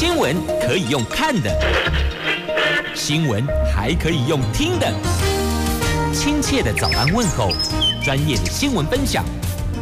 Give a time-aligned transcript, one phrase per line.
[0.00, 1.54] 新闻可以用看的，
[2.94, 4.90] 新闻还可以用听的。
[6.14, 7.52] 亲切的早安问候，
[8.02, 9.22] 专业的新闻分享，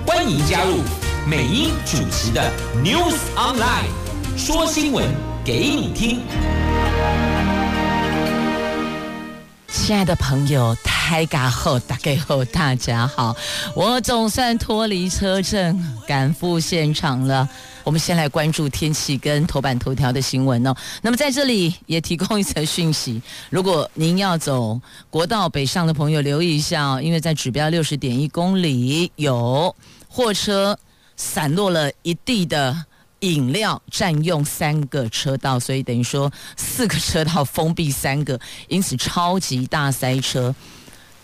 [0.05, 0.79] 欢迎加入
[1.25, 2.51] 美英主持的
[2.83, 3.93] News Online，
[4.37, 5.07] 说新闻
[5.45, 6.23] 给你听。
[9.69, 13.37] 亲爱的朋友，大家好，大家好，大家好，
[13.73, 17.49] 我总算脱离车阵，赶赴现场了。
[17.89, 20.77] 我们先来关注天气跟头版头条的新闻哦。
[21.01, 29.75] 那么在这里也提供一则讯息： 如果您要走国道北上的朋友，留意一下哦，因为在指标六十点一公里有
[30.07, 30.79] 货车
[31.17, 32.85] 散落了一地的。
[33.23, 40.55] 饮料占用三个车道，所以等于说四个车道封闭三个，因此超级大塞车，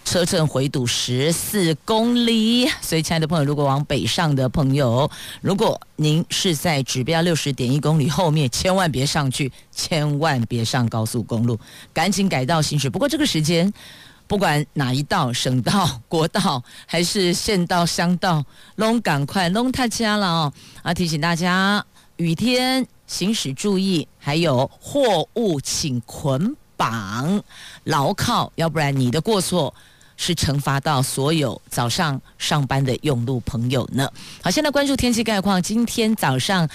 [0.05, 2.69] 车阵回堵十四公里。
[2.81, 11.59] 所以，亲爱的朋友，如果往北上的朋友，如果您是在指标六十点一公里后面，千万别上去，千万别上高速公路，
[11.93, 12.89] 赶紧改道行驶。
[12.89, 13.73] 不过这个时间。
[14.27, 18.43] 不管哪一道，省道、国道还是县道、乡道，
[18.77, 20.53] 拢赶快拢他家了哦！
[20.83, 21.85] 啊，提醒大家，
[22.17, 27.45] 雨天行驶注意，还有货物请捆绑
[27.85, 29.73] 牢靠，要不然你的过错
[30.17, 34.09] 是惩罚到所有早上上班的用路朋友呢。
[34.43, 36.69] 好，现在关注天气概况，今天早上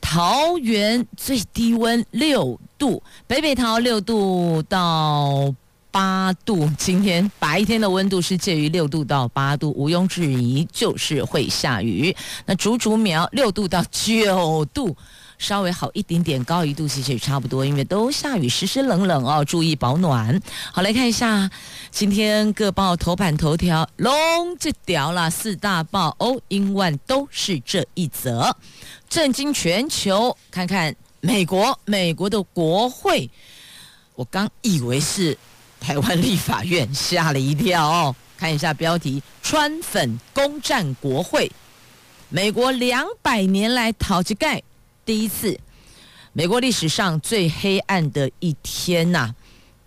[0.00, 5.54] 桃园最低温六度，北北桃六度到。
[5.90, 12.14] 八度，今天白天的温度是介于六度到八度，毋庸置疑就是会下雨。
[12.44, 14.94] 那竹竹苗六度到九度，
[15.38, 20.40] 稍微好一点点，高一度其实也差不多，因为都下雨，湿湿冷冷哦，注意保暖。
[20.72, 21.50] 好，来看一下
[21.90, 28.54] 今天各报头版头条，龙这条啦四大报哦，英万都是这一则，
[29.08, 30.36] 震惊全球。
[30.50, 33.30] 看看美国，美国的国会，
[34.14, 35.38] 我刚以为是。
[35.80, 38.16] 台湾立法院吓了一跳哦！
[38.36, 41.48] 看一下标题：川粉攻占国会，
[42.28, 44.60] 美国两百年来讨一盖
[45.08, 45.58] 第一次，
[46.34, 49.34] 美国历史上最黑暗的一天呐、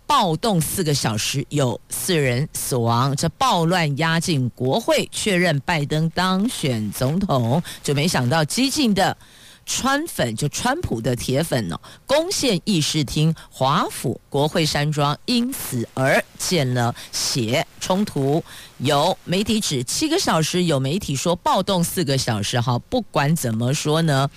[0.04, 9.16] 暴动四个小时，有四人死亡，这暴乱压进国会，确认拜登当选总统，就没想到激进的。
[9.64, 18.42] 川粉就川普的铁粉哦，攻陷议事厅、华府、国会山庄，因此而见了血冲突。
[18.78, 22.60] 有媒体指七个小时，有媒体说暴动四个小时。
[22.60, 24.28] 哈，不管怎么说呢，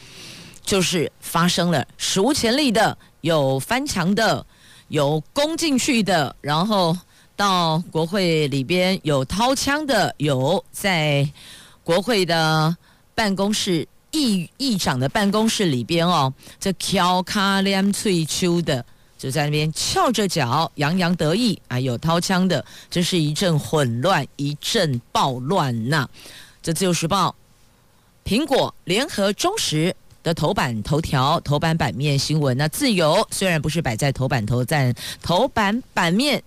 [0.66, 4.46] 就是发生了史无前例的，有翻墙的，
[4.88, 6.98] 有攻进去的，然后
[7.36, 11.30] 到国会里边有掏枪的，有在
[11.84, 12.76] 国会的
[13.14, 13.88] 办公室。
[14.12, 18.86] 议议长的办公室里边哦，这敲卡脸翠秋的
[19.18, 26.08] 就在那边翘着脚洋洋得意，啊有掏枪的，这是一阵混乱，一阵暴乱呐、
[26.62, 27.36] 这自由时报、
[28.24, 29.94] 苹果、联合、中时
[30.26, 32.58] 的头版头条、头版版面新闻。
[32.58, 34.92] 那自由虽然不是摆在头版头，但
[35.22, 36.42] 头版版面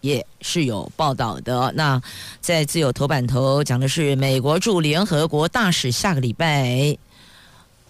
[0.00, 1.70] 也是有报道的。
[1.76, 2.00] 那
[2.40, 6.96] 在自由头版头讲的是美国驻联合国大使下个礼拜。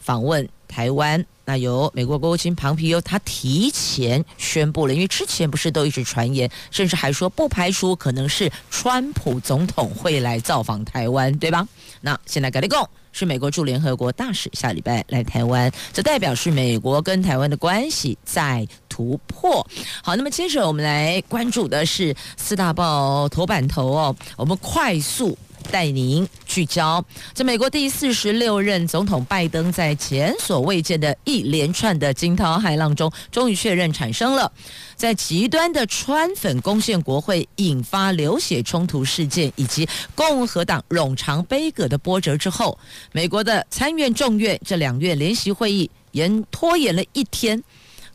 [0.01, 11.69] 访问台湾，那由美国国务卿庞皮尤他提前宣布了，因为之前不是都一直传言，甚至还说不排除可能是川普总统会来造访台湾，对吧？
[12.01, 19.67] 那现在改立共是美国驻联合国大使下礼拜来台湾，这代表是美国跟台湾的关系在突破。
[20.05, 25.37] 好，那么接着我们来关注的是四大报头版头哦，我们快速。
[25.71, 34.51] 带您聚焦，这美国第四十六任总统拜登在前所未见的一连串的惊涛骇浪中，终于确认产生了
[34.97, 42.79] 在极端的川粉攻陷国会，引发流血冲突事件，以及共和党冗长杯葛的波折之后，
[43.13, 47.63] 美国的参院众院这两院联席会议延拖延了一天。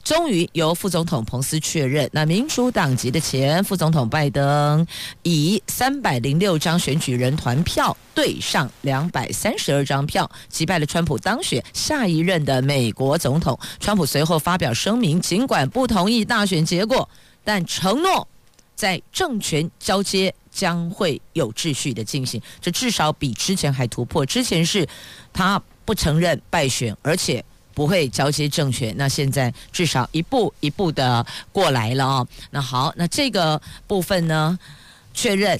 [0.03, 4.85] 终于由副总统彭斯确认，那民主党籍的前副总统拜登
[5.23, 13.57] 以三百零六张选举人团票对上两百三十二张票，击败了川普当选下一任的美国总统。
[13.79, 17.07] 川普随后发表声明，尽管不同意大选结果，
[17.45, 18.27] 但承诺
[18.75, 22.41] 在政权交接将会有秩序的进行。
[22.59, 24.25] 这至少比之前还突破。
[24.25, 24.85] 之前是
[25.31, 27.41] 他不承认败选，而且。
[27.73, 32.27] 不会交接政权，那现在至少一步一步的过来了哦。
[32.51, 34.57] 那好，那这个部分呢，
[35.13, 35.59] 确认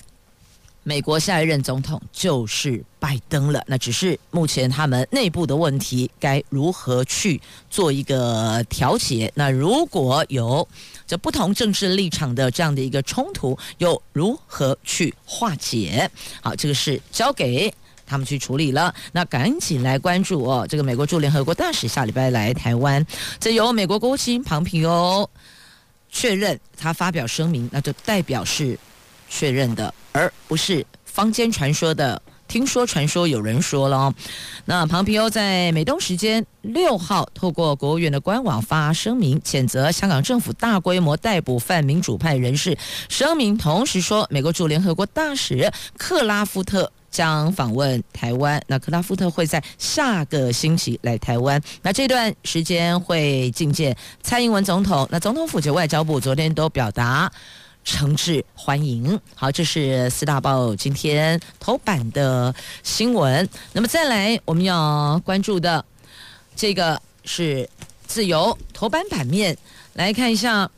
[0.83, 9.31] 美国下一任总统就是拜登了，那只是目前他们内部的问题，该如何去做一个调解？
[9.35, 10.67] 那如果有
[11.07, 16.09] 这不同政治立场的这样的一个冲突，又如何去化解？
[16.41, 17.73] 好，这个是交给
[18.13, 18.93] 他们去处理了。
[19.11, 23.03] 那赶紧来关注哦，这个美国驻联合国大使下礼拜来台湾，
[23.39, 25.29] 这由美国国务卿庞皮欧
[26.11, 28.77] 确认，他发表声明，那就代表是。
[29.35, 32.21] 确认的，而不是坊间传说的。
[32.47, 34.13] 听说传说有人说了，
[34.65, 42.77] 那庞皮欧在美东时间六号透过国务院的官网发声明，谴责香港政府大规模逮捕泛民主派人士。
[43.09, 48.61] 声明同时说，美国驻联合国大使克拉夫特将访问台湾。
[48.67, 55.07] 那克拉夫特会在下个星期来台湾，那这段时间会觐见蔡英文总统。
[55.11, 57.31] 那总统府及外交部昨天都表达。
[57.85, 59.19] 诚挚欢迎。
[59.35, 63.47] 好，这是四大报今天头版的新闻。
[63.73, 65.83] 那么再来，我们要关注的
[66.55, 67.69] 这个是
[68.07, 69.57] 自由头版版面，
[69.95, 70.71] 来看一下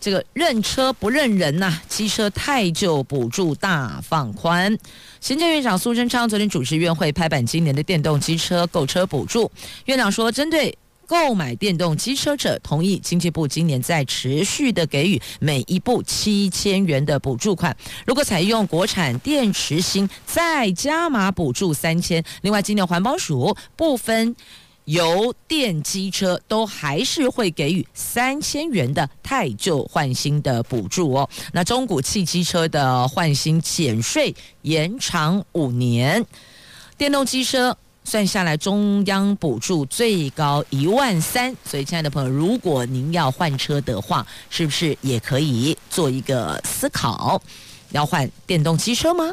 [0.00, 4.78] 这个认车不认人呐、机车太旧补助大放宽。
[5.20, 9.50] 行政院长苏贞昌昨天主持院会拍板今年的电动机车购车补助，
[9.86, 10.76] 院长说针对。
[11.08, 17.74] 购买电动机车者同意，经济部今年再持续的给予每一部七千元的补助款。
[18.04, 22.22] 如果采用国产电池芯，再加码补助三千。
[22.42, 24.36] 另外，今年环保署部分
[24.88, 31.28] 油电机车都还是会给予三千元的汰旧换新的补助哦。
[31.52, 36.24] 那中古汽机车的换新减税延长五年，
[36.96, 37.76] 电动机车。
[38.04, 41.54] 算下来，中央补助最高一万三。
[41.62, 47.38] 所以，亲爱的朋友，如果您要换车的话，是不是也可以做一个思考？
[47.90, 49.30] 要换电动机车吗？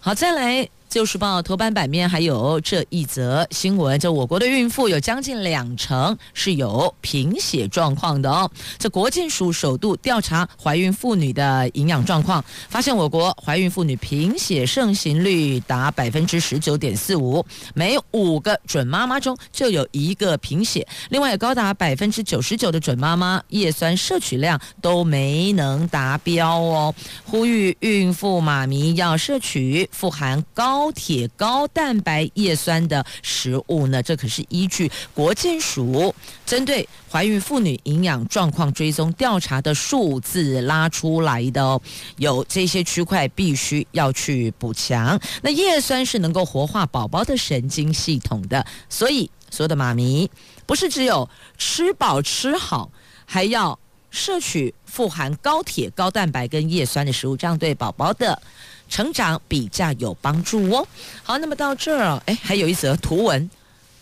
[0.00, 0.64] 好，再来。
[0.92, 8.50] 《自由时报》头版版面还有这一则新闻，就我国的孕妇有将近两成是有贫血状况的哦。
[8.76, 17.42] 这国健署首度调查怀孕妇女的营养状况，发现我国怀孕妇女贫血盛行率达百分之十九点四五，
[17.72, 20.86] 每五个准妈妈中就有一个贫血。
[21.08, 26.94] 另外，有高达百分之九十九的准妈妈叶酸摄取量都没能达标哦。
[27.24, 30.81] 呼吁孕妇妈咪要摄取富含高。
[30.82, 34.02] 高铁、高蛋白、叶酸的食物呢？
[34.02, 36.12] 这可是依据国健署
[36.44, 41.80] 针对怀孕妇女营养状况追踪调查的数字拉出来的哦。
[42.16, 45.16] 有这些区块必须要去补强。
[45.40, 50.28] 那叶酸是能够活化宝宝的神经系统的，所以所有的妈咪
[50.66, 52.90] 不是只有吃饱吃好，
[53.24, 53.78] 还要
[54.12, 58.40] 摄取富含高铁、高蛋白跟叶酸的食物，这样对宝宝的。
[58.88, 60.86] 成长比较有帮助哦。
[61.22, 63.50] 好，那么到这儿，哎，还有一则图文，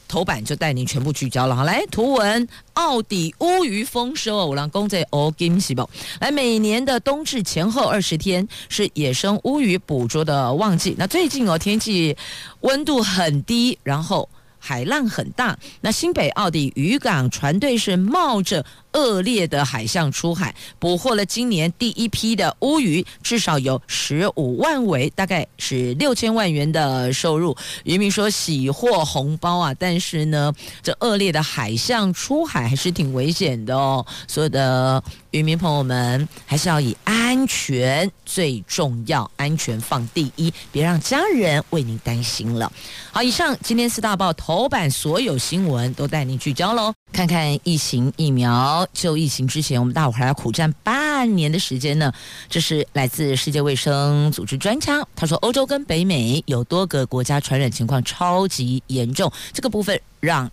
[0.09, 1.55] 头版就带您全部聚焦了。
[1.55, 5.89] 好，来，图文，奥底乌鱼丰收哦，五郎公在欧金西宝。
[6.21, 10.97] 来，每年的冬至前后二十天是野生乌鱼捕捉的旺季。
[10.99, 12.17] 那最近哦，天气
[12.63, 14.29] 温度很低，然后
[14.59, 15.57] 海浪很大。
[15.81, 18.67] 那新北奥底渔港船队是冒着。
[18.93, 27.57] 恶劣的海象出海，捕获了今年第一批的乌鱼，至少有十五万尾，大概是六千万元的收入。
[27.85, 30.53] 渔民说喜获红包啊，但是呢，
[30.83, 34.05] 这恶劣的海象出海还是挺危险的哦。
[34.27, 42.71] 所有的渔民朋友们，还是要以安全最重要，安全放第一，别让家人为您担心了。
[43.13, 48.87] 好，以上今天四大报头版所有新闻都带您聚焦喽，看看疫情疫苗。
[48.93, 52.13] 就疫情之前，我们大伙还要苦战半年的时间呢。
[52.49, 60.51] 这是来自世界卫生组织专家，他说，欧洲跟北美有多个国家传染情况超级严重，这个部分让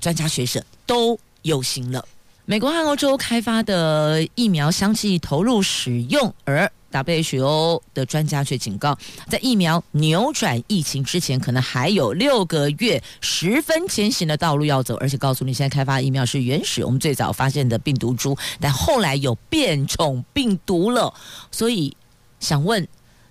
[0.00, 2.04] 专家学者都忧心了。
[2.44, 8.96] 美国和欧洲开发的疫苗相继投入使用，而 WHO 的专家却警告，
[9.28, 14.96] 在疫苗扭转疫情之前，可能还有六个月十分艰辛的道路要走。
[14.96, 21.12] 而且告诉你，现在开发疫苗是原始，我们最早发现的病毒株，但后来有变种病毒了。
[21.50, 21.94] 所以
[22.40, 22.86] 想问，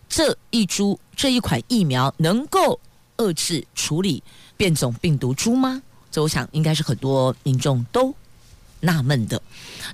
[0.07, 2.79] 这一株这一款疫苗能够
[3.17, 4.23] 遏制处理
[4.55, 5.81] 变种病毒株吗？
[6.09, 8.13] 这我想应该是很多民众都
[8.79, 9.41] 纳闷的，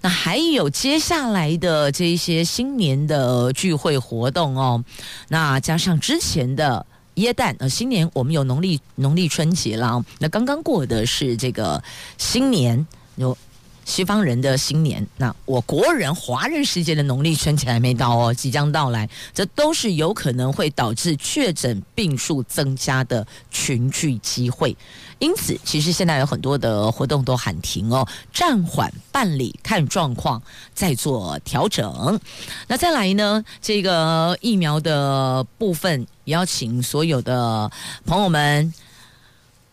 [0.02, 4.84] 那还有接下来的这一些新年的聚会活动哦，
[5.30, 6.86] 那加上之前的
[7.16, 11.82] 耶诞，呃，新年我们有农历农历春节了，那刚刚过的是这个
[12.18, 12.86] 新年，
[13.16, 13.38] 有
[13.86, 24.76] 西方人的新年，那我国人华人世界的农历春节还没到哦，即将到来，这都是有可能会导致确诊病数增加的群聚机会。
[25.20, 30.42] 因此，其实现在有很多的活动都喊停哦，暂缓办理，看状况
[30.74, 32.20] 再做调整。
[32.68, 37.72] 那再来呢，这个疫苗的部分，也要请所有的
[38.06, 38.74] 朋友们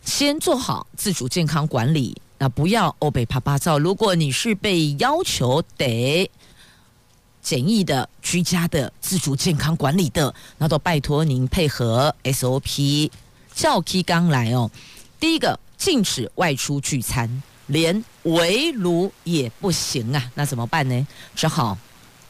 [0.05, 2.21] 先做好自主健康管理。
[2.43, 3.79] 那不要欧北趴趴造。
[3.79, 6.29] 如果你是被要求得
[7.43, 13.11] 简易的、居家的、自主健康管理的，那都拜托您配合 SOP，
[13.55, 14.71] 教 K 刚来哦。
[15.21, 20.31] 第一个，禁止外出聚餐，连围炉也不行啊。
[20.35, 21.07] 那怎么办呢？
[21.37, 21.77] 只好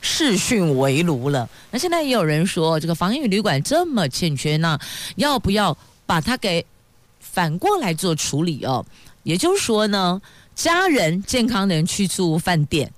[0.00, 1.48] 视讯围炉了。
[1.70, 4.76] 那现在也有人说，这个防疫旅馆这么欠缺，那
[5.14, 6.66] 要不要把它给
[7.20, 8.84] 反过来做处理哦？
[9.22, 10.20] 也就是说呢，
[10.54, 12.92] 家人健康的人去住饭店，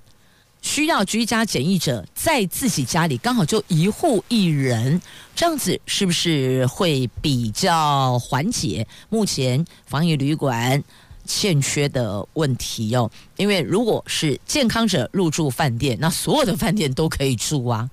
[0.61, 5.00] 需要居家检疫者在自己家里刚好就一户一人，
[5.35, 10.83] 这样子是不是会比较缓解目前防疫旅馆
[11.26, 13.11] 欠缺的问题哦？
[13.37, 17.88] 因为如果是健康者入住饭店，那所有的饭店都可以住啊。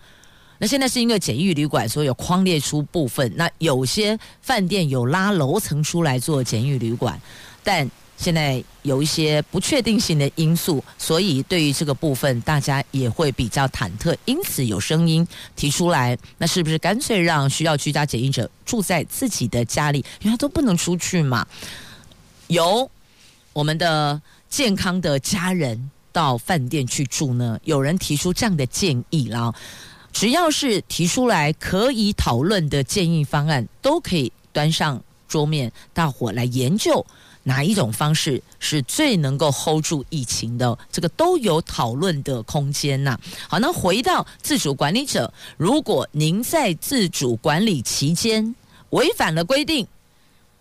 [0.61, 7.19] 那现在是因为检疫旅馆，所以有框列出部分，那有些饭店有拉楼层出来做检疫旅馆，
[7.63, 14.13] 但现在有一些不确定性的因素，所以对于这个部分，大家也会比较忐忑。
[14.25, 21.47] 因此有声音提出来，那是不是干脆让需要居家检疫者住在自己的家里，因为他都不能出去嘛？
[22.47, 22.91] 由
[23.53, 27.57] 我们的健康的家人到饭店去住呢？
[27.63, 29.55] 有人提出这样的建议了，
[30.11, 37.05] 只要是提出来可以讨论的建议方案，都可以端上桌面，大伙来研究。
[37.49, 40.77] 哪一种方式是最能够 hold 住疫情的？
[40.91, 43.19] 这个都有讨论的空间呐。
[43.47, 48.53] 好，那回到自主管理者，如果您在自主管理期间
[48.91, 49.87] 违反了规定，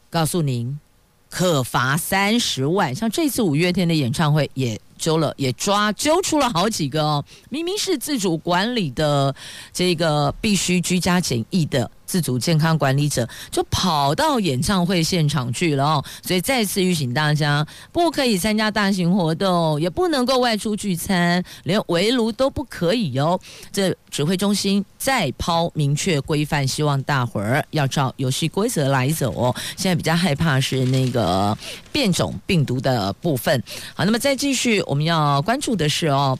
[0.08, 0.80] 告诉您
[1.28, 2.94] 可罚三十万。
[2.94, 9.34] 像这次五月天的演唱会也揪了，也抓揪出了好几个哦，明明是自主管理的
[9.74, 11.90] 这个必须居家检疫的。
[12.08, 23.38] 自主健康管理者就跑到演唱会现场去了哦，所以再次预请大家不可以参加大型活动，也不能够外出聚餐，连围炉都不可以哦。
[23.70, 29.54] 这指挥中心再抛明确规范，希望大伙儿要照游戏规则来走哦。
[29.76, 31.56] 现在比较害怕是那个
[31.92, 33.62] 变种病毒的部分。
[33.94, 36.38] 好，那么再继续，我们要关注的是哦。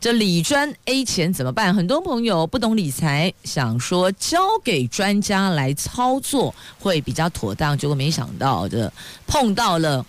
[0.00, 1.74] 这理专 A 钱怎么办？
[1.74, 8.90] 很多朋友不懂理财，想说交给专家来操作会比较妥当，结果没想到这
[9.26, 10.04] 碰到了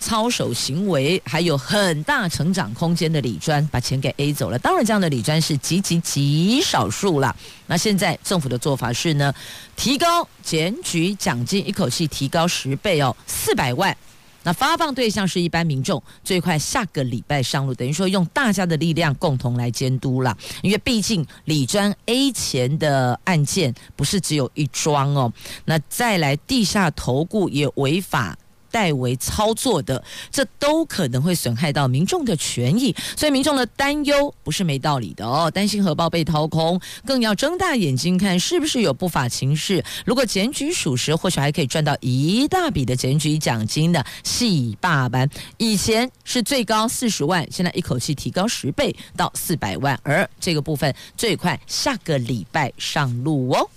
[0.00, 4.58] 操守行为还有很大成长空间的理专，把钱给 A 走了。
[4.58, 7.36] 当然，这样的理专是极极极少数了。
[7.68, 9.32] 那现在政府的做法是呢，
[9.76, 13.96] 提高检举奖金，一口气提高十倍哦，四百万。
[14.44, 20.36] 那发放对象是一般民众，最快下个礼拜上路，等于说用大家的力量共同来监督了。
[20.62, 25.32] 因为毕竟李专 A 钱的案件不是只有一桩哦，
[25.64, 28.36] 那再来地下投顾也违法。
[28.72, 35.48] 代为操作的，这都可能会损害到民众的权益，所以民众的担忧不是没道理的哦。
[35.48, 39.84] 担心荷包被掏空，更要睁大眼睛看是不是有不法情事。
[40.06, 45.28] 如果检举属实，或许还可以赚到一大笔的检举奖金的戏霸班。
[45.58, 53.68] 以前是最高四十万，现在一口气提高十倍到四百万，而这个部分最快下个礼拜上路哦。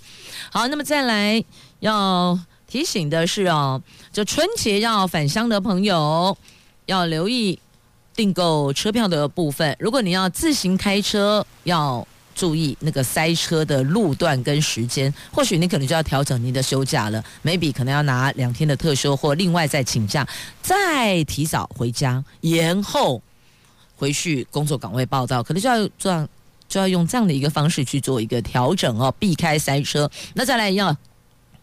[0.50, 1.44] 好，那么再来
[1.80, 2.38] 要。
[2.68, 3.80] 提醒的是哦，
[4.12, 6.36] 这春节要返乡的朋友
[6.86, 7.58] 要留意
[8.14, 9.74] 订购车票的部分。
[9.78, 15.12] 如果你要自行开车，要注意那个塞车的路段跟时间。
[15.32, 20.26] 或许你可能就要调整你的休假了，maybe 可能要拿两天的特休，或另外再请假，
[20.60, 23.22] 再提早回家，延后
[23.94, 26.28] 回去工作岗位报到，可能就要这样，
[26.68, 30.10] 就要用这样的一个方式去做一个调整哦，避开塞车。
[30.34, 30.94] 那再来要。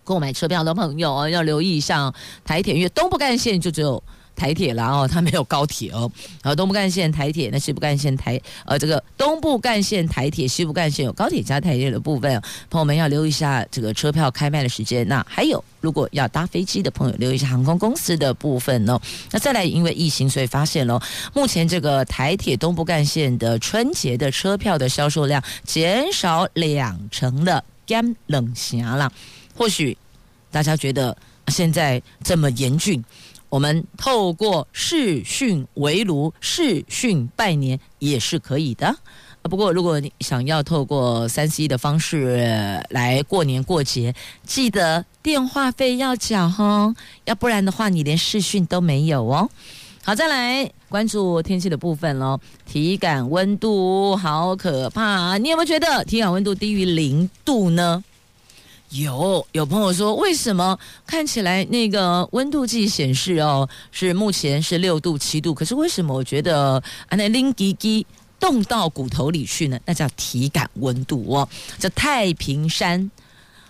[0.04, 4.02] 购买车票的朋友哦要留意，像台铁，因为东部干线就只有
[4.36, 6.12] 台铁了哦， 它没有高铁哦。
[6.42, 15.08] 呃东部干线台铁，那西部干线台呃，这个东部干线台铁，西部干线有高铁加台铁的部分，朋友们要留意一下这个车票开卖的时间。
[15.08, 19.00] 那还有，如果要搭飞机的朋友，留意一下航空公司的部分哦。
[19.32, 21.00] 那再来，因为疫情，所以发现了
[21.34, 29.12] 目前这个台铁东部干线的春节的车票的销售量减少两成的干冷霞了。
[29.56, 29.98] 或许
[30.52, 31.16] 大家觉得
[31.48, 33.04] 现在这么严峻，
[33.50, 38.96] 我们透过视讯围炉、视讯拜年也是可以的。
[39.44, 46.96] 不过，如果你想要透过三 C 的方式来过年过节，记得电话费要缴哦，
[47.26, 49.50] 要不然的话，你连视讯都没有哦。
[50.02, 52.40] 好，再来关注天气的部分喽。
[52.66, 58.02] 体感温度好可怕，你有没有觉得体感温度低于零度呢？
[58.94, 68.06] 有，有朋友说，为什么看起来那个温度计显示哦，是目前是六度、七度，可是为什么我觉得啊那零滴滴？
[68.40, 71.48] 冻到骨头里去呢，那叫体感温度哦。
[71.80, 73.10] 叫太平山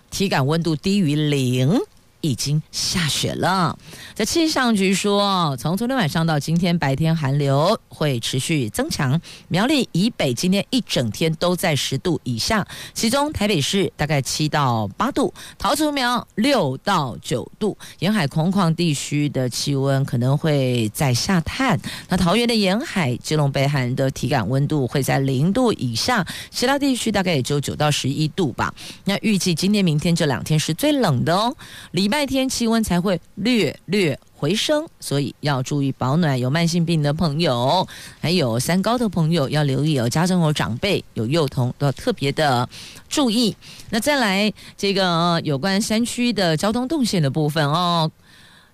[0.10, 1.80] 体感温度低于零。
[2.24, 3.78] 已经下雪了。
[4.16, 9.20] 在气象局说，从昨天晚上到今天白天，寒流会持续增强。
[9.50, 17.78] 苗栗以北今天一整天都在十度以下，其中台北市大概七到八度，桃竹苗六到九度。
[18.00, 21.78] 沿海空旷地区的气温可能会在下探。
[22.08, 28.74] 那桃园的沿海、基隆北海的体感温度会在零度以下，其他地区大概也就九到十一度吧。
[29.04, 31.54] 那预计今天、明天这两天是最冷的哦。
[31.92, 36.40] 礼拜天气温才会略略回升，所以要注意保暖。
[36.40, 37.88] 有慢性病的朋友，
[38.22, 40.08] 还有三高的朋友要留意哦。
[40.08, 42.70] 家中有长辈、有幼童都要特别的
[43.10, 43.58] 注意。
[43.90, 48.12] 那再来这个有关山区的交通动线的部分哦，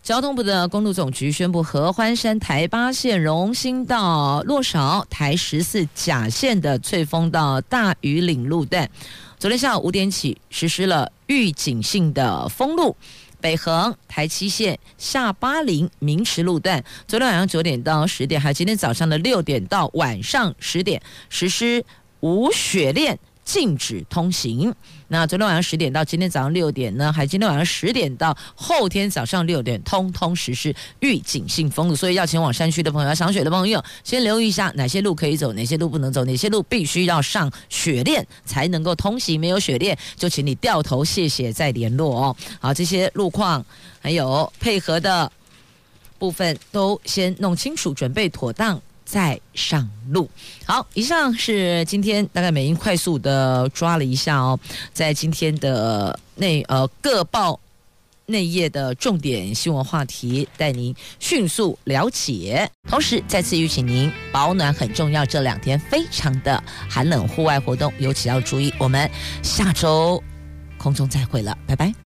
[0.03, 8.89] 交通部的公路总局宣布，合欢山台八线荣兴到洛少台十四甲线的翠峰到大禹岭路段，
[9.37, 12.93] 昨天下午五点起实施了预警性的封路。
[13.41, 21.83] 北横台七线下巴陵明池路段，昨天晚上九点到十点，还有今天早上的六点到晚上十点，实施
[22.19, 23.17] 无雪链。
[23.49, 24.71] 禁止通行。
[25.07, 27.11] 那昨天晚上十点到今天早上六点呢？
[27.11, 31.95] 还今天晚上十点到后天早上六点，通通实施预警性封路。
[31.95, 39.41] 所以要前往山区的朋友，要赏雪的朋友，先留意一下哪些路可以走，哪些路不能走，哪些路必须要上雪链才能够通行。
[39.41, 42.35] 没有雪链，就请你掉头谢谢再联络哦。
[42.59, 43.65] 好，这些路况
[43.99, 45.31] 还有配合的
[46.19, 48.79] 部分都先弄清楚，准备妥当。
[49.09, 50.29] 再上路。
[50.65, 54.59] 好，以上是今天大概美英快速的抓了一下哦，
[54.93, 57.59] 在今天的内呃各报
[58.27, 62.69] 内页的重点新闻话题，带您迅速了解。
[62.87, 68.71] 同时再次预请您保暖很重要，这两天非常的寒冷，户外活动尤其要注意。
[68.77, 69.09] 我们
[69.41, 70.23] 下周
[70.77, 71.91] 空中再会了，拜拜。